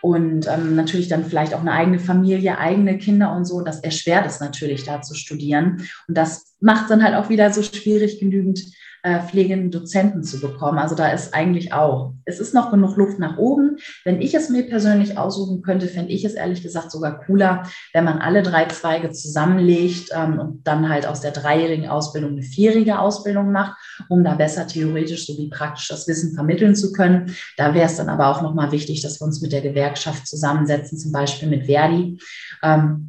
[0.00, 3.62] und ähm, natürlich dann vielleicht auch eine eigene Familie, eigene Kinder und so.
[3.62, 5.82] Das erschwert es natürlich, da zu studieren.
[6.06, 8.64] Und das macht dann halt auch wieder so schwierig, genügend
[9.08, 10.78] äh, pflegenden Dozenten zu bekommen.
[10.78, 13.78] Also da ist eigentlich auch, es ist noch genug Luft nach oben.
[14.04, 17.62] Wenn ich es mir persönlich aussuchen könnte, fände ich es ehrlich gesagt sogar cooler,
[17.94, 22.42] wenn man alle drei Zweige zusammenlegt ähm, und dann halt aus der dreijährigen Ausbildung eine
[22.42, 23.76] vierjährige Ausbildung macht,
[24.08, 27.34] um da besser theoretisch sowie praktisch das Wissen vermitteln zu können.
[27.56, 30.98] Da wäre es dann aber auch nochmal wichtig, dass wir uns mit der Gewerkschaft zusammensetzen,
[30.98, 32.18] zum Beispiel mit Verdi.
[32.62, 33.07] Ähm,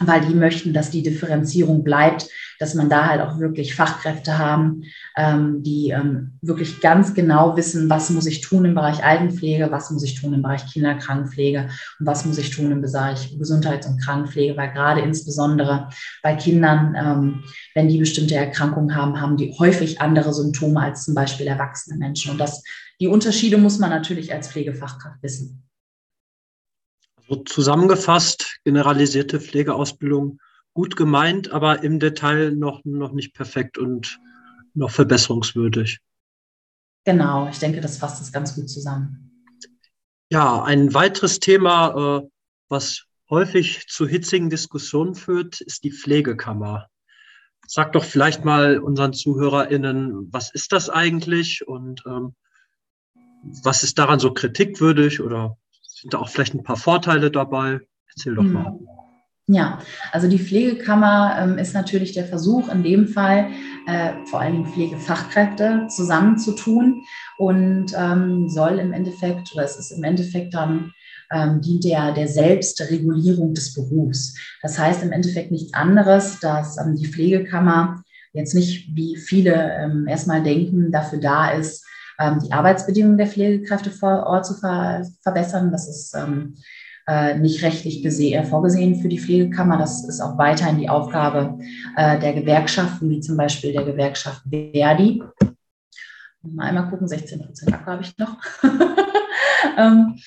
[0.00, 4.82] weil die möchten, dass die Differenzierung bleibt, dass man da halt auch wirklich Fachkräfte haben,
[5.16, 9.90] ähm, die ähm, wirklich ganz genau wissen, was muss ich tun im Bereich Altenpflege, was
[9.90, 14.00] muss ich tun im Bereich Kinderkrankenpflege und was muss ich tun im Bereich Gesundheits- und
[14.00, 15.88] Krankenpflege, weil gerade insbesondere
[16.22, 21.14] bei Kindern, ähm, wenn die bestimmte Erkrankungen haben, haben die häufig andere Symptome als zum
[21.14, 22.32] Beispiel erwachsene Menschen.
[22.32, 22.62] Und das,
[23.00, 25.67] die Unterschiede muss man natürlich als Pflegefachkraft wissen.
[27.28, 30.40] So zusammengefasst, generalisierte Pflegeausbildung
[30.72, 34.18] gut gemeint, aber im Detail noch, noch nicht perfekt und
[34.74, 35.98] noch verbesserungswürdig.
[37.04, 39.44] Genau, ich denke, das fasst es ganz gut zusammen.
[40.30, 42.28] Ja, ein weiteres Thema, äh,
[42.68, 46.88] was häufig zu hitzigen Diskussionen führt, ist die Pflegekammer.
[47.66, 52.34] Sag doch vielleicht mal unseren ZuhörerInnen, was ist das eigentlich und ähm,
[53.64, 55.58] was ist daran so kritikwürdig oder
[56.00, 57.80] sind da auch vielleicht ein paar Vorteile dabei?
[58.10, 58.66] Erzähl doch mal.
[58.66, 58.86] Hm.
[59.50, 59.78] Ja,
[60.12, 63.48] also die Pflegekammer ähm, ist natürlich der Versuch, in dem Fall
[63.86, 67.02] äh, vor Dingen Pflegefachkräfte zusammenzutun
[67.38, 70.92] und ähm, soll im Endeffekt, oder es ist im Endeffekt dann,
[71.32, 74.34] ähm, dient der, der Selbstregulierung des Berufs.
[74.60, 78.02] Das heißt im Endeffekt nichts anderes, dass ähm, die Pflegekammer
[78.34, 81.86] jetzt nicht, wie viele ähm, erstmal denken, dafür da ist,
[82.20, 85.70] die Arbeitsbedingungen der Pflegekräfte vor Ort zu ver verbessern.
[85.70, 86.56] Das ist ähm,
[87.08, 89.78] äh, nicht rechtlich äh, vorgesehen für die Pflegekammer.
[89.78, 91.58] Das ist auch weiterhin die Aufgabe
[91.96, 95.22] äh, der Gewerkschaften, wie zum Beispiel der Gewerkschaft Verdi.
[96.42, 98.36] Mal einmal gucken, 16 Prozent Akku habe ich noch.
[99.78, 100.18] ähm,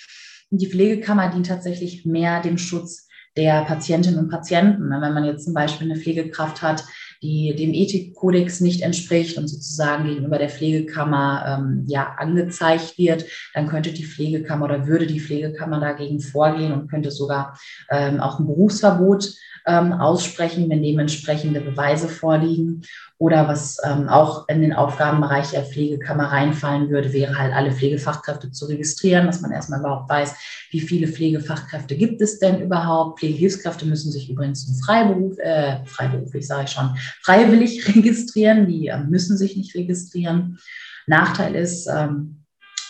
[0.49, 4.89] die Pflegekammer dient tatsächlich mehr dem Schutz der Patientinnen und Patienten.
[4.89, 6.83] Wenn man jetzt zum Beispiel eine Pflegekraft hat,
[7.21, 13.67] die dem Ethikkodex nicht entspricht und sozusagen gegenüber der Pflegekammer ähm, ja angezeigt wird, dann
[13.67, 17.57] könnte die Pflegekammer oder würde die Pflegekammer dagegen vorgehen und könnte sogar
[17.89, 19.33] ähm, auch ein Berufsverbot
[19.65, 22.83] ähm, aussprechen, wenn dementsprechende Beweise vorliegen.
[23.17, 28.51] Oder was ähm, auch in den Aufgabenbereich der Pflegekammer reinfallen würde, wäre halt alle Pflegefachkräfte
[28.51, 30.33] zu registrieren, dass man erstmal überhaupt weiß,
[30.71, 33.19] wie viele Pflegefachkräfte gibt es denn überhaupt.
[33.19, 38.67] Pflegehilfskräfte müssen sich übrigens zum Freiberuf, äh, freiberuflich sage ich schon, freiwillig registrieren.
[38.67, 40.57] Die äh, müssen sich nicht registrieren.
[41.05, 42.40] Nachteil ist, ähm,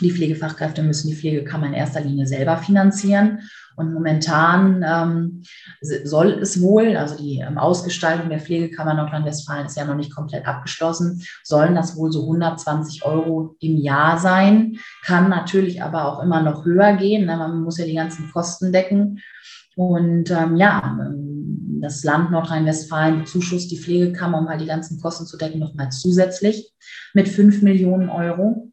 [0.01, 3.39] die Pflegefachkräfte müssen die Pflegekammer in erster Linie selber finanzieren.
[3.77, 5.43] Und momentan ähm,
[5.81, 10.45] soll es wohl, also die ähm, Ausgestaltung der Pflegekammer Nordrhein-Westfalen ist ja noch nicht komplett
[10.45, 16.41] abgeschlossen, sollen das wohl so 120 Euro im Jahr sein, kann natürlich aber auch immer
[16.41, 17.25] noch höher gehen.
[17.25, 17.37] Ne?
[17.37, 19.21] Man muss ja die ganzen Kosten decken.
[19.75, 25.25] Und ähm, ja, ähm, das Land Nordrhein-Westfalen bezuschusst die Pflegekammer, um halt die ganzen Kosten
[25.25, 26.71] zu decken, nochmal zusätzlich
[27.13, 28.70] mit 5 Millionen Euro.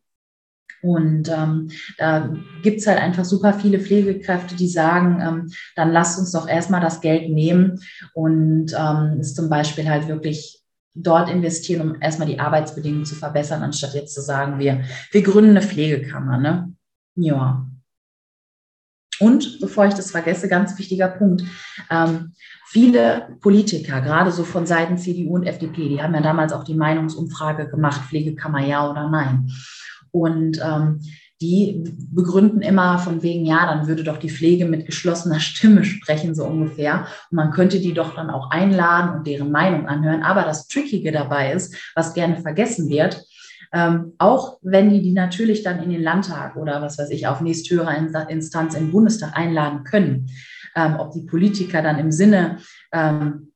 [0.83, 2.31] Und ähm, da
[2.62, 6.81] gibt es halt einfach super viele Pflegekräfte, die sagen, ähm, dann lasst uns doch erstmal
[6.81, 7.81] das Geld nehmen
[8.14, 10.62] und ähm, es zum Beispiel halt wirklich
[10.95, 15.51] dort investieren, um erstmal die Arbeitsbedingungen zu verbessern, anstatt jetzt zu sagen, wir, wir gründen
[15.51, 16.38] eine Pflegekammer.
[16.38, 16.73] Ne?
[17.17, 17.67] Ja.
[19.21, 21.43] Und bevor ich das vergesse, ganz wichtiger Punkt.
[21.91, 22.33] Ähm,
[22.67, 26.75] viele Politiker, gerade so von Seiten CDU und FDP, die haben ja damals auch die
[26.75, 29.51] Meinungsumfrage gemacht, Pflegekammer ja oder nein.
[30.11, 31.01] Und ähm,
[31.40, 36.35] die begründen immer von wegen, ja, dann würde doch die Pflege mit geschlossener Stimme sprechen,
[36.35, 37.07] so ungefähr.
[37.31, 40.23] Und man könnte die doch dann auch einladen und deren Meinung anhören.
[40.23, 43.25] Aber das Trickige dabei ist, was gerne vergessen wird,
[43.73, 47.40] ähm, auch wenn die die natürlich dann in den Landtag oder was weiß ich auf
[47.40, 47.97] nächsthöherer
[48.29, 50.31] Instanz im Bundestag einladen können,
[50.75, 52.59] ähm, ob die Politiker dann im Sinne
[52.92, 53.47] ähm,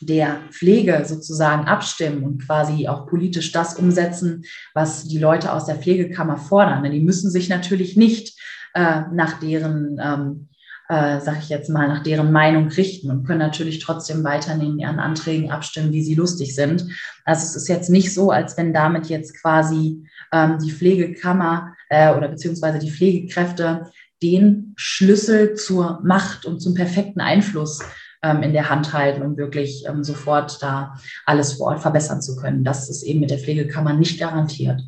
[0.00, 5.76] der Pflege sozusagen abstimmen und quasi auch politisch das umsetzen, was die Leute aus der
[5.76, 6.82] Pflegekammer fordern.
[6.82, 8.38] Denn die müssen sich natürlich nicht
[8.74, 10.48] äh, nach deren, ähm,
[10.88, 14.78] äh, sag ich jetzt mal, nach deren Meinung richten und können natürlich trotzdem weiterhin in
[14.78, 16.86] ihren Anträgen abstimmen, wie sie lustig sind.
[17.24, 22.14] Also es ist jetzt nicht so, als wenn damit jetzt quasi ähm, die Pflegekammer äh,
[22.14, 23.90] oder beziehungsweise die Pflegekräfte
[24.22, 27.80] den Schlüssel zur Macht und zum perfekten Einfluss
[28.30, 30.94] in der Hand halten, um wirklich ähm, sofort da
[31.26, 32.64] alles vor Ort verbessern zu können.
[32.64, 34.82] Das ist eben mit der Pflegekammer nicht garantiert.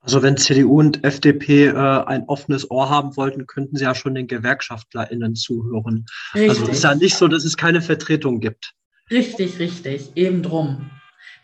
[0.00, 4.16] Also wenn CDU und FDP äh, ein offenes Ohr haben wollten, könnten sie ja schon
[4.16, 6.06] den GewerkschaftlerInnen zuhören.
[6.34, 6.50] Richtig.
[6.50, 8.74] Also es ist ja nicht so, dass es keine Vertretung gibt.
[9.10, 10.90] Richtig, richtig, eben drum.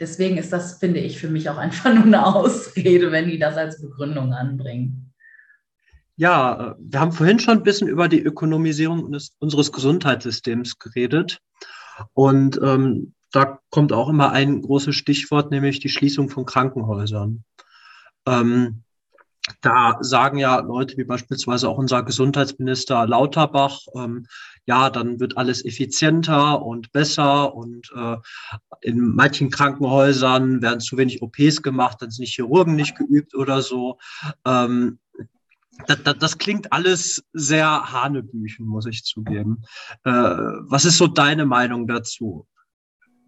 [0.01, 3.57] Deswegen ist das, finde ich, für mich auch einfach nur eine Ausrede, wenn die das
[3.57, 5.08] als Begründung anbringen.
[6.18, 11.40] Ja, äh, wir haben vorhin schon ein bisschen über die Ökonomisierung unseres, Gesundheitssystems geredet.
[12.12, 17.44] Und ähm, da kommt auch immer ein großes Stichwort, nämlich die Schließung von Krankenhäusern.
[18.26, 18.83] Ähm,
[19.61, 24.26] da sagen ja Leute wie beispielsweise auch unser Gesundheitsminister Lauterbach, ähm,
[24.66, 28.16] ja, dann wird alles effizienter und besser und äh,
[28.81, 33.62] in manchen Krankenhäusern werden zu wenig OPs gemacht, dann sind die Chirurgen nicht geübt oder
[33.62, 33.98] so.
[34.44, 34.98] Ähm,
[35.88, 39.62] das, das, das, klingt alles sehr Hanebüchen, muss ich zugeben.
[40.05, 42.46] Äh, was ist so deine Meinung dazu?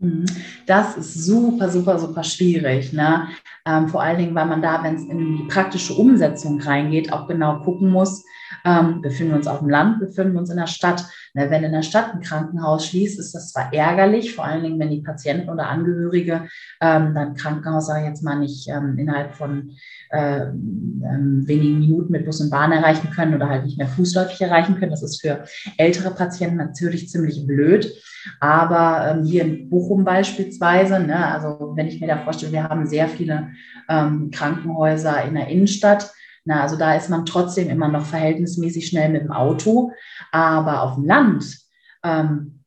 [0.01, 0.27] Mhm.
[0.66, 2.92] Das ist super, super, super schwierig.
[2.92, 3.29] Ne?
[3.66, 7.29] Ähm, vor allen Dingen, weil man da, wenn es in die praktische Umsetzung reingeht, auch
[7.29, 8.25] genau gucken muss,
[8.64, 11.05] ähm, befinden wir uns auf dem Land, befinden wir uns in der Stadt.
[11.35, 11.51] Ne?
[11.51, 14.90] Wenn in der Stadt ein Krankenhaus schließt, ist das zwar ärgerlich, vor allen Dingen, wenn
[14.90, 16.49] die Patienten oder Angehörige
[16.81, 19.73] ähm, dann Krankenhaus, sage ich jetzt mal, nicht ähm, innerhalb von
[20.11, 24.40] äh, ähm, wenigen Minuten mit Bus und Bahn erreichen können oder halt nicht mehr fußläufig
[24.40, 24.90] erreichen können.
[24.90, 25.44] Das ist für
[25.77, 27.92] ältere Patienten natürlich ziemlich blöd.
[28.38, 32.87] Aber ähm, hier in Bochum beispielsweise, ne, also wenn ich mir da vorstelle, wir haben
[32.87, 33.51] sehr viele
[33.88, 36.12] ähm, Krankenhäuser in der Innenstadt.
[36.44, 39.92] Na, also da ist man trotzdem immer noch verhältnismäßig schnell mit dem Auto.
[40.33, 41.59] Aber auf dem Land,
[42.03, 42.61] ähm,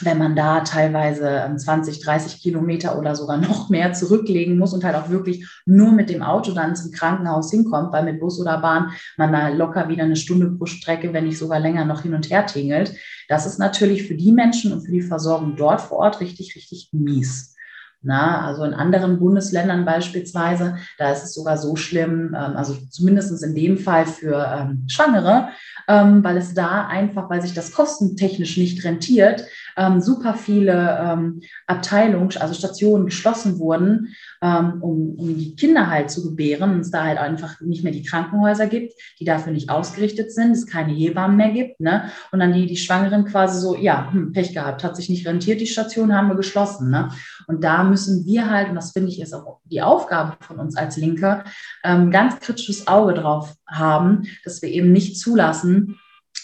[0.00, 4.84] wenn man da teilweise 20, ähm, 30 Kilometer oder sogar noch mehr zurücklegen muss und
[4.84, 8.58] halt auch wirklich nur mit dem Auto dann zum Krankenhaus hinkommt, weil mit Bus oder
[8.58, 12.14] Bahn man da locker wieder eine Stunde pro Strecke, wenn nicht sogar länger noch hin
[12.14, 12.94] und her tingelt.
[13.28, 16.90] Das ist natürlich für die Menschen und für die Versorgung dort vor Ort richtig, richtig
[16.92, 17.56] mies.
[18.00, 23.42] Na, also in anderen Bundesländern beispielsweise, da ist es sogar so schlimm, ähm, also zumindest
[23.42, 25.48] in dem Fall für ähm, Schwangere,
[25.88, 29.44] ähm, weil es da einfach, weil sich das kostentechnisch nicht rentiert,
[29.76, 36.10] ähm, super viele ähm, Abteilungen, also Stationen geschlossen wurden, ähm, um, um die Kinder halt
[36.10, 39.70] zu gebären und es da halt einfach nicht mehr die Krankenhäuser gibt, die dafür nicht
[39.70, 41.80] ausgerichtet sind, es keine Hebammen mehr gibt.
[41.80, 42.10] Ne?
[42.32, 45.60] Und dann die, die Schwangeren quasi so, ja, hm, Pech gehabt, hat sich nicht rentiert,
[45.60, 46.90] die Station haben wir geschlossen.
[46.90, 47.10] Ne?
[47.46, 50.76] Und da müssen wir halt, und das finde ich ist auch die Aufgabe von uns
[50.76, 51.44] als Linke,
[51.84, 55.77] ähm, ganz kritisches Auge drauf haben, dass wir eben nicht zulassen,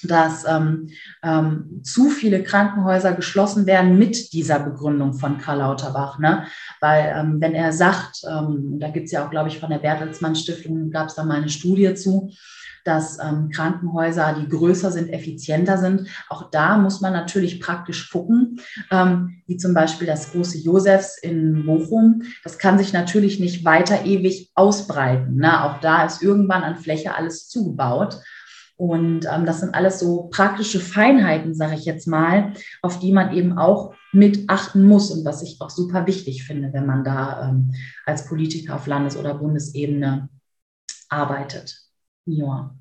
[0.02, 0.90] dass ähm,
[1.22, 6.18] ähm, zu viele Krankenhäuser geschlossen werden mit dieser Begründung von Karl Lauterbach.
[6.18, 6.46] Ne?
[6.80, 9.78] Weil ähm, wenn er sagt, ähm, da gibt es ja auch, glaube ich, von der
[9.78, 12.30] Bertelsmann Stiftung, gab es da mal eine Studie zu,
[12.84, 16.08] dass ähm, Krankenhäuser, die größer sind, effizienter sind.
[16.28, 21.64] Auch da muss man natürlich praktisch gucken, ähm, wie zum Beispiel das große Josefs in
[21.64, 22.22] Bochum.
[22.42, 25.36] Das kann sich natürlich nicht weiter ewig ausbreiten.
[25.36, 25.64] Ne?
[25.64, 28.18] Auch da ist irgendwann an Fläche alles zugebaut.
[28.76, 33.32] Und ähm, das sind alles so praktische Feinheiten, sage ich jetzt mal, auf die man
[33.32, 37.48] eben auch mit achten muss und was ich auch super wichtig finde, wenn man da
[37.48, 40.28] ähm, als Politiker auf Landes- oder Bundesebene
[41.08, 41.80] arbeitet.
[42.26, 42.74] Ja.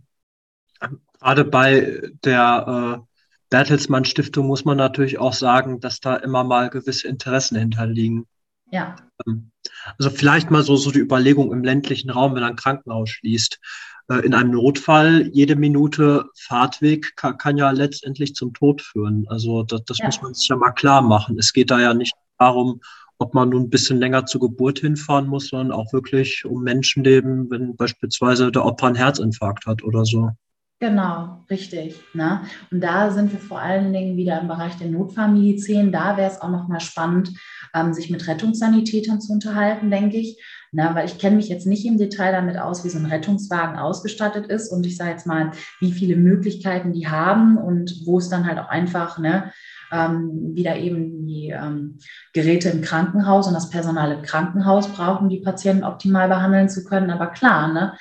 [1.20, 3.16] Gerade bei der äh,
[3.50, 8.26] Bertelsmann Stiftung muss man natürlich auch sagen, dass da immer mal gewisse Interessen hinterliegen.
[8.72, 8.96] Ja.
[9.28, 9.52] Ähm,
[9.98, 13.60] also vielleicht mal so, so die Überlegung im ländlichen Raum, wenn ein Krankenhaus schließt.
[14.10, 19.26] Äh, in einem Notfall, jede Minute Fahrtweg kann, kann ja letztendlich zum Tod führen.
[19.30, 20.06] Also das, das ja.
[20.06, 21.38] muss man sich ja mal klar machen.
[21.40, 22.82] Es geht da ja nicht darum,
[23.20, 27.50] ob man nun ein bisschen länger zur Geburt hinfahren muss, sondern auch wirklich um Menschenleben,
[27.50, 30.32] wenn beispielsweise der Opfer einen Herzinfarkt hat oder so.
[30.80, 31.96] Genau, richtig.
[32.14, 32.42] Ne?
[32.70, 35.94] Und da sind wir vor allen Dingen wieder im Bereich der Notfallmedizin.
[35.94, 37.32] Da wäre es auch nochmal spannend,
[37.74, 40.38] ähm, sich mit Rettungssanitätern zu unterhalten, denke ich.
[40.74, 40.90] Ne?
[40.94, 44.48] Weil ich kenne mich jetzt nicht im Detail damit aus, wie so ein Rettungswagen ausgestattet
[44.48, 44.72] ist.
[44.72, 48.60] Und ich sage jetzt mal, wie viele Möglichkeiten die haben und wo es dann halt
[48.60, 49.52] auch einfach ne,
[49.92, 52.00] ähm, wieder eben die ähm,
[52.34, 57.12] Geräte im Krankenhaus und das Personal im Krankenhaus brauchen, die Patienten optimal behandeln zu können.
[57.12, 57.94] Aber klar, ne?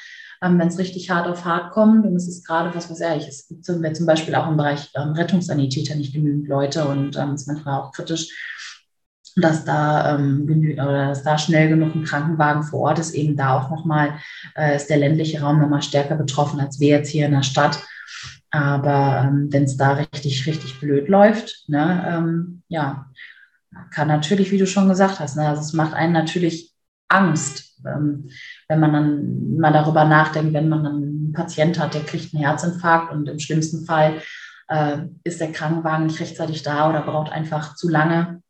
[0.43, 2.05] ähm, wenn es richtig hart auf hart kommt.
[2.05, 4.91] Und es ist gerade, was weiß ich, es gibt zum, zum Beispiel auch im Bereich
[4.95, 8.29] ähm, Rettungssanitäter nicht genügend Leute und ähm, ist manchmal auch kritisch,
[9.37, 13.15] dass da, ähm, oder dass da schnell genug ein Krankenwagen vor Ort ist.
[13.15, 14.15] Eben da auch nochmal
[14.57, 17.83] äh, ist der ländliche Raum nochmal stärker betroffen als wir jetzt hier in der Stadt.
[18.51, 23.07] Aber ähm, wenn es da richtig, richtig blöd läuft, ne, ähm, ja,
[23.91, 26.75] kann natürlich, wie du schon gesagt hast, ne, also es macht einen natürlich
[27.09, 28.29] Angst, ähm,
[28.69, 32.45] wenn man dann mal darüber nachdenkt, wenn man dann einen Patient hat, der kriegt einen
[32.45, 34.21] Herzinfarkt und im schlimmsten Fall
[34.69, 38.43] äh, ist der Krankenwagen nicht rechtzeitig da oder braucht einfach zu lange,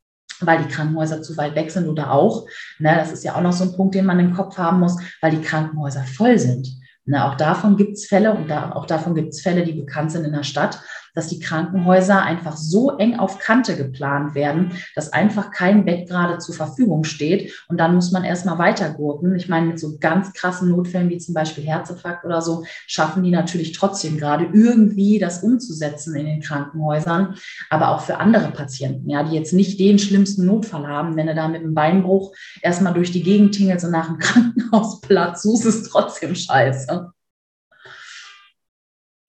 [0.46, 2.46] weil die Krankenhäuser zu weit weg sind oder auch,
[2.78, 4.96] ne, das ist ja auch noch so ein Punkt, den man im Kopf haben muss,
[5.20, 6.68] weil die Krankenhäuser voll sind.
[7.04, 10.12] Ne, auch davon gibt es Fälle und da, auch davon gibt es Fälle, die bekannt
[10.12, 10.80] sind in der Stadt,
[11.14, 16.38] dass die Krankenhäuser einfach so eng auf Kante geplant werden, dass einfach kein Bett gerade
[16.38, 17.52] zur Verfügung steht.
[17.68, 19.34] Und dann muss man erstmal weitergurken.
[19.36, 23.30] Ich meine, mit so ganz krassen Notfällen wie zum Beispiel Herzinfarkt oder so, schaffen die
[23.30, 27.34] natürlich trotzdem gerade irgendwie das umzusetzen in den Krankenhäusern.
[27.70, 31.34] Aber auch für andere Patienten, ja, die jetzt nicht den schlimmsten Notfall haben, wenn du
[31.34, 35.90] da mit einem Beinbruch erstmal durch die Gegend tingelst und nach einem Krankenhausplatz suchst, ist
[35.90, 37.12] trotzdem scheiße.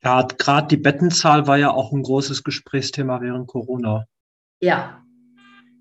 [0.03, 4.06] Ja, gerade die Bettenzahl war ja auch ein großes Gesprächsthema während Corona.
[4.60, 5.01] Ja,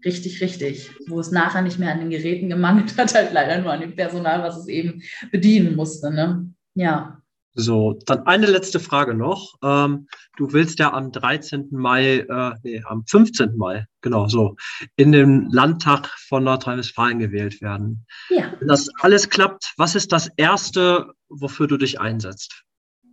[0.04, 0.90] richtig, richtig.
[1.08, 3.96] Wo es nachher nicht mehr an den Geräten gemangelt hat, halt leider nur an dem
[3.96, 5.02] Personal, was es eben
[5.32, 6.12] bedienen musste.
[6.12, 6.52] Ne?
[6.74, 7.18] Ja.
[7.54, 9.54] So, dann eine letzte Frage noch.
[9.62, 10.06] Ähm,
[10.36, 11.68] du willst ja am 13.
[11.70, 13.56] Mai, äh, nee, am 15.
[13.56, 14.56] Mai, genau so,
[14.96, 18.06] in den Landtag von Nordrhein-Westfalen gewählt werden.
[18.30, 18.54] Ja.
[18.58, 22.64] Wenn das alles klappt, was ist das Erste, wofür du dich einsetzt?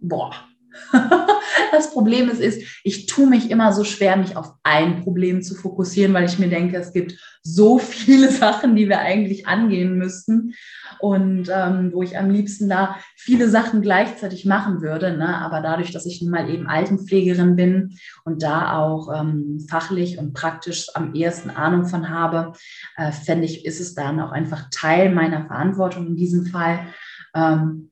[0.02, 0.34] Boah,
[1.72, 5.56] das Problem ist, ist, ich tue mich immer so schwer, mich auf ein Problem zu
[5.56, 10.54] fokussieren, weil ich mir denke, es gibt so viele Sachen, die wir eigentlich angehen müssten
[11.00, 15.16] und ähm, wo ich am liebsten da viele Sachen gleichzeitig machen würde.
[15.16, 15.38] Ne?
[15.38, 20.34] Aber dadurch, dass ich nun mal eben Altenpflegerin bin und da auch ähm, fachlich und
[20.34, 22.54] praktisch am ehesten Ahnung von habe,
[22.98, 26.80] äh, fände ich, ist es dann auch einfach Teil meiner Verantwortung in diesem Fall.
[27.34, 27.92] Ähm,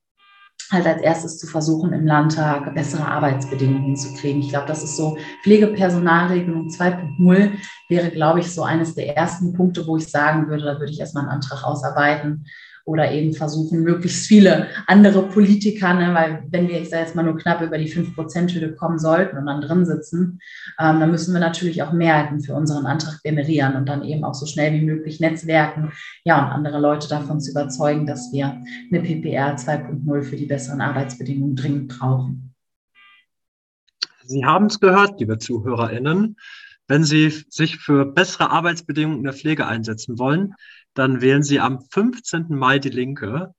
[0.72, 4.40] halt als erstes zu versuchen, im Landtag bessere Arbeitsbedingungen zu kriegen.
[4.40, 7.52] Ich glaube, das ist so Pflegepersonalregelung 2.0
[7.90, 11.00] wäre, glaube ich, so eines der ersten Punkte, wo ich sagen würde, da würde ich
[11.00, 12.46] erstmal einen Antrag ausarbeiten,
[12.88, 17.24] oder eben versuchen, möglichst viele andere Politiker, ne, weil wenn wir, ich sage jetzt mal,
[17.24, 20.40] nur knapp über die 5%-Hürde kommen sollten und dann drin sitzen,
[20.80, 24.34] ähm, dann müssen wir natürlich auch Mehrheiten für unseren Antrag generieren und dann eben auch
[24.34, 25.92] so schnell wie möglich netzwerken,
[26.24, 30.80] ja, und andere Leute davon zu überzeugen, dass wir eine PPR 2.0 für die besseren
[30.80, 32.54] Arbeitsbedingungen dringend brauchen.
[34.24, 36.38] Sie haben es gehört, liebe ZuhörerInnen.
[36.88, 40.54] Wenn Sie sich für bessere Arbeitsbedingungen in der Pflege einsetzen wollen,
[40.98, 42.48] dann wählen Sie am 15.
[42.50, 43.54] Mai die Linke.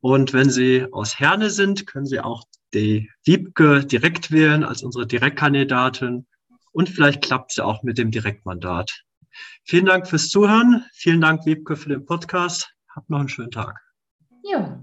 [0.00, 5.06] Und wenn Sie aus Herne sind, können Sie auch die Wiebke direkt wählen als unsere
[5.06, 6.26] Direktkandidatin.
[6.72, 9.04] Und vielleicht klappt ja auch mit dem Direktmandat.
[9.64, 10.84] Vielen Dank fürs Zuhören.
[10.92, 12.74] Vielen Dank, Wiebke, für den Podcast.
[12.94, 13.80] Habt noch einen schönen Tag.
[14.42, 14.82] Ja.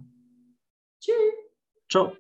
[1.00, 1.14] Tschüss.
[1.90, 2.16] Ciao.